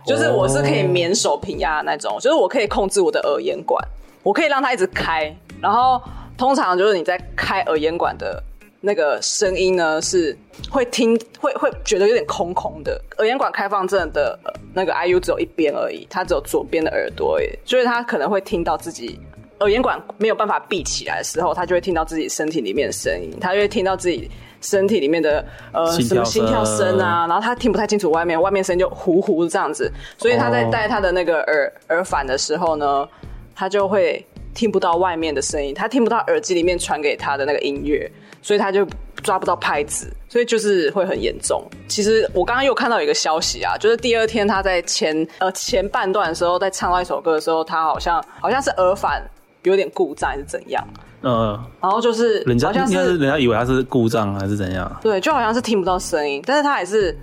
[0.06, 3.84] 就是我是可以免手平压那种，就是我可以控制我的耳咽管，
[4.22, 5.36] 我可以让它一直开。
[5.60, 6.00] 然后
[6.38, 8.40] 通常就是你在开耳咽管的。
[8.80, 10.36] 那个声音呢，是
[10.70, 13.00] 会听会会觉得有点空空的。
[13.18, 14.38] 耳咽管开放症的
[14.74, 19.18] 那个 IU 只有一边而已，他只有左边的耳朵而已，所以他可能会听到自己
[19.60, 33.08] 耳咽管没有办法闭起来的时候，他就会听到自己身体里面的声音，他就会听到自己身体里面的呃什么心跳声啊，然后他听不太清楚外面，外面声音就糊糊这样子，所以他在戴他的那个耳耳返的时候呢，
[33.54, 34.24] 他就会
[34.56, 38.10] 听不到外面的声音，他听不到耳机里面传给他的那个音乐。
[38.42, 38.86] 所以他就
[39.24, 41.64] 抓不到拍子，所以就是会很严重。
[41.88, 49.20] 其实我刚刚又看到一个消息啊，就是第二天他在前呃前半段的时候，在唱到一首歌的时候，他好像好像是耳返
[49.64, 50.86] 有点故障还是怎样？
[51.22, 54.96] 嗯、呃，然后就是人家好像是，是人家以为他是故障还是怎样？
[55.02, 57.18] 对，就好像是听不到声音，但是他还是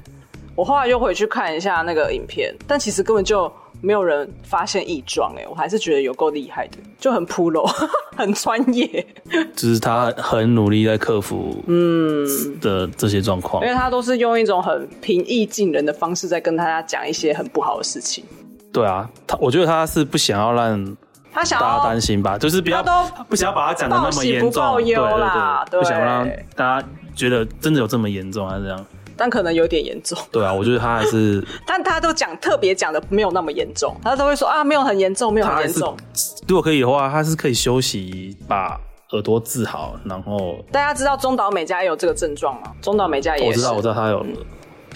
[0.55, 3.49] 我后来又回去看一下那个影片，但其实根本就。
[3.85, 7.67] 没有人发现异状，哎，我还是觉得有够厉害的，就很 pro，
[8.15, 9.05] 很专业。
[9.53, 12.25] 就是他很努力在克服嗯
[12.61, 18.23] 的这些状况，因为他都是用一种很平易近人的方式在跟大家讲一些很不好的事情。
[18.71, 20.97] 对啊，他我觉得他是不想要让
[21.33, 22.81] 他想大家担心吧，就是不要
[23.27, 28.85] 不想要把他讲的那么严重，对对对，不想让大家觉得真的有这么严重，还是这样。
[29.17, 30.17] 但可能有点严重。
[30.31, 35.95] 对啊，我觉得他还是， 但他都讲特别讲的没有那么严重，他都会说啊，没有很严重，没有很严重。
[36.47, 38.79] 如果可以的话，他是可以休息，把
[39.11, 42.71] 耳朵治好，然后大家知道中岛美嘉也有这个症状吗？
[42.81, 44.19] 中岛美嘉也是，我知道，我知道他有。
[44.19, 44.35] 嗯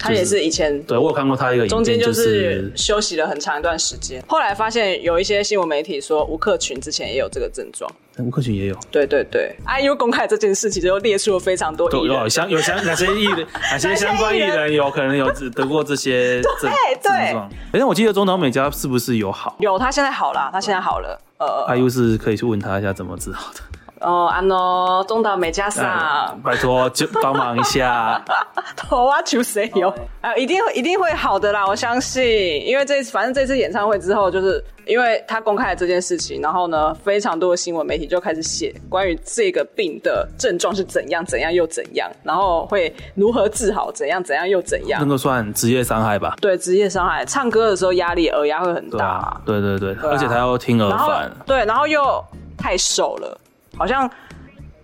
[0.00, 7.90] 他也是以前，对，我有看过他一个中间就是休息了很长一段时间，后来发现有一些新闻媒体说吴克群之前也有这个症状，
[8.24, 16.70] 吴克群也有，对对对，IU 公开这件事情就列出了非常多艺人，有相有相哪些艺人， 哪些相关艺人有可能有得过这些 症
[17.02, 17.50] 症状？
[17.72, 19.56] 哎，我记得中岛美嘉是不是有好？
[19.60, 21.20] 有，他现在好了，他现在好了。
[21.38, 23.60] 呃，IU 是可以去问他一下怎么治好的。
[24.00, 28.22] 哦，安喏，中岛美嘉桑，拜托就帮忙一下。
[28.76, 29.92] 头啊，求谁有？
[30.20, 32.22] 啊，一定会一定会好的啦，我相信。
[32.64, 45.00] 因为这次反正这次演唱会之后，就是因为他公开了这件事情，然后呢，非常多的新闻媒体就开始写关于这个病的症状是怎样怎样又怎样，然后会如何治好，怎样怎样又怎样。
[45.02, 46.36] 那个算职业伤害吧？
[46.40, 47.24] 对，职业伤害。
[47.24, 49.40] 唱歌的时候压力耳压会很大。
[49.44, 51.30] 对对对，而且他要听耳返。
[51.44, 52.24] 对，然后又
[52.56, 53.40] 太瘦了。
[53.78, 54.10] 好像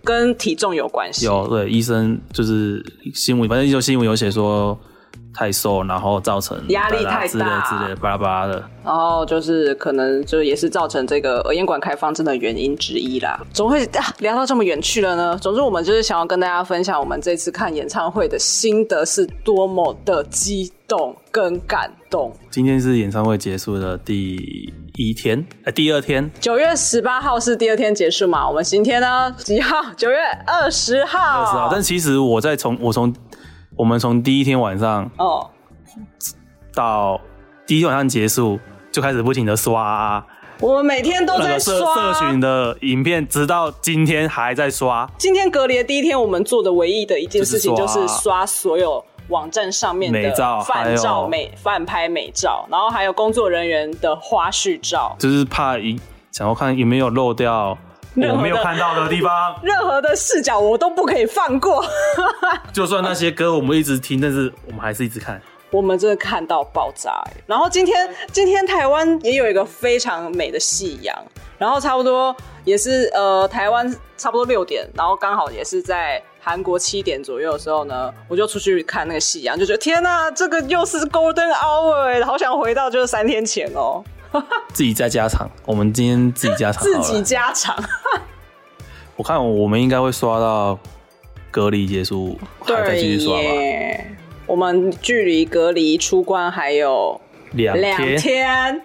[0.03, 1.25] 跟体重有关系。
[1.25, 4.77] 有，对，医生就是新闻，反正就新闻有写说
[5.33, 8.63] 太瘦，然后造成压力太大之类之类的巴拉巴拉的。
[8.83, 13.37] 然后就是可能就也是造成这个耳咽管开放症的原因之一啦。
[13.51, 15.37] 怎么会啊聊到这么远去了呢？
[15.41, 22.31] 总之我们就是想要跟大家分享我们这次看演唱会的心得是多么的激动跟感动。
[22.51, 24.73] 今天是演唱会结束的第。
[24.97, 28.47] 一天，呃，第二天，九月十八号是第二天结束嘛？
[28.47, 29.93] 我们今天呢几号？
[29.97, 31.19] 九月二十号。
[31.19, 31.69] 二十号。
[31.71, 33.13] 但其实我在从我从
[33.75, 35.49] 我们从第一天晚上哦，
[36.73, 37.19] 到
[37.65, 38.57] 第一天晚上结束
[38.91, 40.25] 就开始不停的刷，啊，
[40.61, 45.09] 我们每天都在刷社群的影片，直到今天还在刷。
[45.17, 49.03] 今天隔离的第一天，我们做的唯一的一件事情就是刷所有。
[49.29, 50.31] 网站上面的
[50.63, 55.99] 饭照、美饭拍美照，然后还有工作人员的花絮照，就是怕一
[56.31, 57.77] 想要看有没有漏掉
[58.15, 59.31] 我没有看到的地方，
[59.63, 61.83] 任何的视角我都不可以放过。
[62.71, 65.41] 就算那些歌我们一直听，但是我们还是一直看。
[65.71, 67.11] 我们真的看到爆炸。
[67.47, 71.17] 然后今天今天台湾也有一个非常美的夕阳，
[71.57, 72.33] 然后差不多
[72.63, 76.21] 也是呃台湾差不多六点，然后刚好也是在。
[76.45, 84.03] 韩国七点左右的时候呢，我就出去看那个夕阳，就觉得天哪，这个又是 Golden Hour 哎，好想回到就是三天前哦。
[84.71, 87.75] 自己在家场，我们今天自己家场，自己家场。
[89.17, 90.77] 我看我们应该会刷到
[91.49, 93.49] 隔离结束，还再继续刷吧。
[94.45, 97.19] 我们距离隔离出关还有
[97.53, 98.81] 两天，天，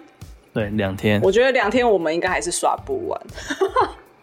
[0.51, 1.21] 对，两天。
[1.21, 3.21] 我觉得两天我们应该还是刷不完。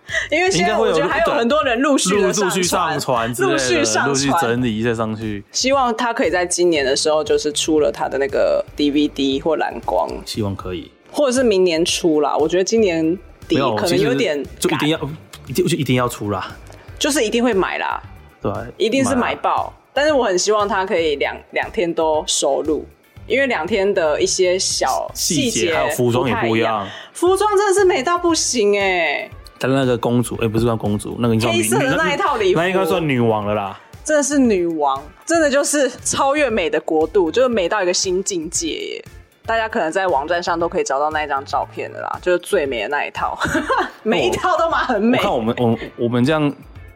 [0.31, 5.44] 因为现在我觉得还有很多人陆续陆续上传，陆续上传，陆续整理一下上去。
[5.53, 10.09] 希望他可以在今年的时候，就是出了他的那个 DVD 或蓝光。
[10.25, 12.37] 希望可以，或者是明年出啦。
[12.37, 14.99] 我觉得今年底可能有点，就一定要，
[15.47, 16.57] 一定就一定要出啦，
[16.99, 18.03] 就是一定会买啦。
[18.41, 19.72] 对，一定是买爆。
[19.93, 22.87] 但是我很希望他可以两两天都收录，
[23.26, 29.30] 因为两天的一些小细节还有服装也不一样，服装真的是美到不行哎、欸。
[29.59, 33.78] 她那个公主，哎、欸，不是算公主，那个叫黑色的那一套礼服，那应该算女王了啦。
[34.04, 39.04] 真的是女王，真的就是超越美的国度，就是美到一个新境界耶。
[39.44, 43.38] 大家可能在网站上都可以找到那一张照片的啦，就是最美的那一套，
[44.02, 45.18] 每一套都蛮很美。
[45.18, 46.54] 我看我们我我们这样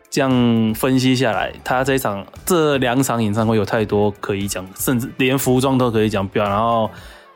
[0.09, 0.31] 这样
[0.75, 6.91] 分析下来，他这一场这两场演唱会有太多可以讲，甚至连服装都可以讲，表然后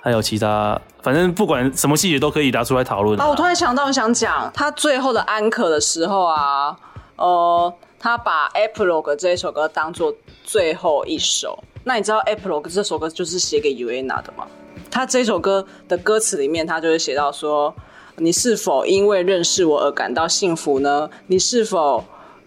[0.07, 3.21] 还有其他，反正不管什么细节都可以拿出来讨论。
[3.21, 6.77] 啊，我突然想到，我想讲他最后的安可的时候啊，
[7.17, 7.75] 呃。
[7.99, 11.59] 他把《Epilogue》这一首歌当做最后一首。
[11.83, 14.47] 那你知道《Epilogue》这首歌就是写给 Uaena 的吗？
[14.91, 17.75] 他这首歌的歌词里面，他就会写到说
[18.17, 21.11] ：“你是否因为认识我而感到幸福呢？
[21.27, 22.05] 你是否……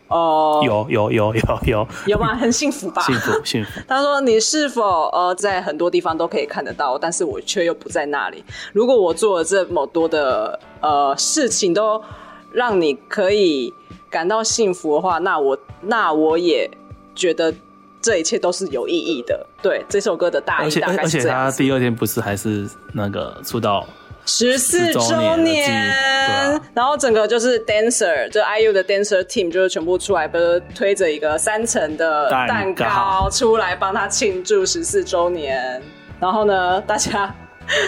[0.09, 2.35] 呃，有有有有有有吗？
[2.35, 3.01] 很幸福吧？
[3.03, 3.79] 幸福幸福。
[3.87, 8.43] 他说：你是否呃在很多地方都可以看得到，但是我却又不在那里。
[8.73, 12.03] 如果我做了这么多的呃事情，都
[12.51, 13.73] 让你可以。”
[14.11, 16.67] 感到幸福的话，那我那我也
[17.13, 17.53] 觉得
[18.01, 19.45] 这一切都是有意义的。
[19.61, 21.51] 对，这首歌的大意大概是这样子。
[21.51, 23.85] 而且他第二天不是还是那个出道
[24.29, 35.81] 十四周年，然后整个就是 dancer，就 IU 的 dancer team 就是全部出来，不是推着一个三层的蛋糕出来帮他庆祝十四周年。
[36.19, 37.33] 然后呢，大家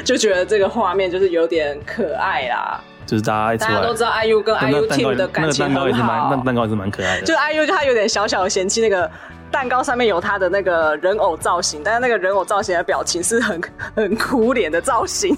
[0.03, 2.81] 就觉得这个画面就是有点可爱啦。
[3.05, 7.25] 就是大家，大家都知道 IU 跟 IU team 的感情很好，那个蛋糕也是蛮，那蛋糕也是蛮可爱的。
[7.25, 9.09] 就 IU 就他有点小小的嫌弃那个
[9.51, 13.61] 蛋糕上面有他的那个人偶造型，但是那个人偶造型的表情是很
[13.95, 15.37] 很苦脸的造型。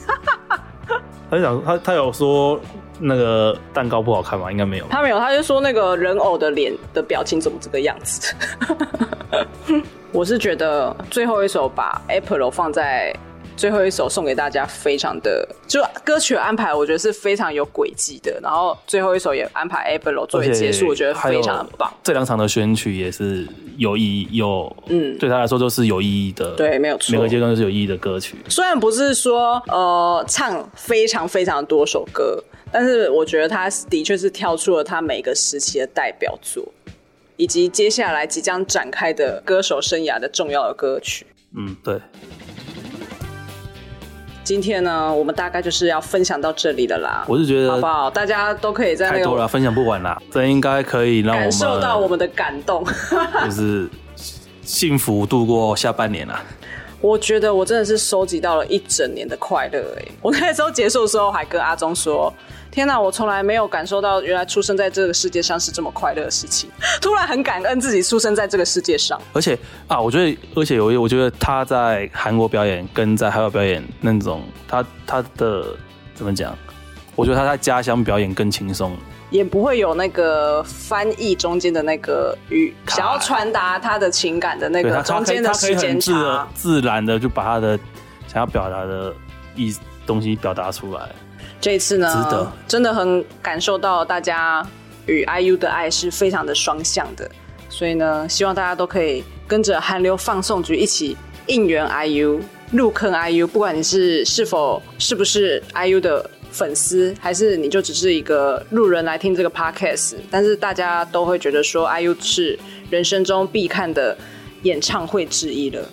[1.36, 2.60] 他想他他有说
[3.00, 4.52] 那个蛋糕不好看吗？
[4.52, 4.86] 应该没有。
[4.90, 8.36] 他没有，他就说那个人偶的脸的表情怎么这个样子。
[10.12, 13.16] 我是觉得最后一首把 Apollo 放在。
[13.56, 18.40] 最后一首送给大家，非常的就歌曲的安排，我觉得是非常有轨迹的。
[18.42, 21.92] 然后最后一首也安排 Apollo 作为结束，我觉得非常的棒。
[22.04, 23.48] 这两场的选曲也是
[23.78, 26.56] 有意义，有嗯，对他来说都是有意义的。
[26.56, 28.36] 对，没有错，每个阶段都是有意义的歌曲。
[28.50, 36.68] 虽然不是说呃唱非常非常多首歌，但是我觉得他的确是跳出了他每个时期的代表作，
[37.38, 41.26] 以及接下来即将展开的歌手生涯的重要的歌曲。
[41.56, 42.02] 嗯，对。
[44.44, 47.24] 今天呢，我们大概就是要分享到这里的啦。
[47.28, 48.10] 我是觉得，好不好？
[48.10, 50.22] 大家都可以在那个太多了，分享不完啦。
[50.30, 52.84] 这应该可以让我们感受到我们的感动，
[53.46, 53.90] 就是
[54.62, 56.42] 幸福度过下半年啦。
[57.04, 60.06] 我觉得我真的是收集到了一整年的快乐哎！
[60.22, 62.34] 我那时候结束的时候还跟阿忠说。
[62.72, 66.70] 天哪，我从来没有感受到原来出生在这个世界上是这么快乐的事情。
[67.02, 69.22] 突然很感恩自己出生在这个世界上。
[69.34, 75.76] 而且啊，我觉得，而且有一，我觉得他在韩国表演跟在海外表演那种，他他的
[76.16, 76.58] 怎么讲？
[77.18, 78.96] 我觉得他在家乡表演更轻松，
[79.34, 87.76] 也不会有那个翻译中间的那个语，想要传达他的情感的那个中间的时间差，自然的就把他的
[88.28, 89.12] 想要表达的
[89.56, 89.76] 意
[90.06, 91.10] 东西表达出来。
[91.60, 94.64] 这一次呢，值得真的很感受到大家
[95.08, 97.28] 与 IU 的爱是非常的双向的，
[97.70, 101.18] 所以呢，希望大家都可以跟着韩流放送局一起
[101.48, 102.40] 应援 IU，
[102.72, 103.48] 入坑 IU。
[103.48, 112.58] 不管你是是否是不是 IU 的粉丝，还是你就只是一个路人来听这个 podcast，但是大家都会觉得说 IU 是
[112.92, 114.16] 人生中必看的
[114.62, 115.84] 演唱会之一了。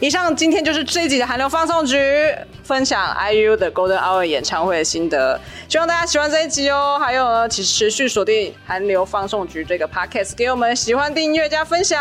[0.00, 1.96] 以上今天就是这一集的韩流放送局
[2.62, 6.98] 分享 IU 的 Golden Hour 演唱会的心得，希望大家喜欢这一集哦。
[7.00, 11.98] 还有呢，请持续锁定韩流放送局这个 Podcast，给我们喜欢订阅加分享。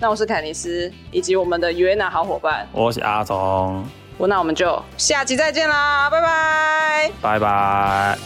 [0.00, 3.99] 那我是凯尼斯，以及我们的 Yuna 好伙伴，我是阿忠。
[4.26, 8.18] 那我们就下期再见啦，拜拜，拜拜。